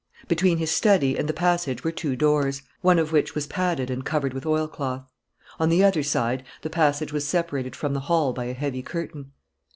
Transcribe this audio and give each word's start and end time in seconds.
Between 0.27 0.57
his 0.57 0.71
study 0.71 1.15
and 1.15 1.29
the 1.29 1.31
passage 1.31 1.83
were 1.83 1.91
two 1.91 2.15
doors, 2.15 2.63
one 2.81 2.97
of 2.97 3.11
which 3.11 3.35
was 3.35 3.45
padded 3.45 3.91
and 3.91 4.03
covered 4.03 4.33
with 4.33 4.47
oilcloth. 4.47 5.05
On 5.59 5.69
the 5.69 5.83
other 5.83 6.01
side, 6.01 6.41
the 6.63 6.71
passage 6.71 7.13
was 7.13 7.27
separated 7.27 7.75
from 7.75 7.93
the 7.93 7.99
hall 7.99 8.33
by 8.33 8.45
a 8.45 8.53
heavy 8.55 8.81
curtain. 8.81 9.31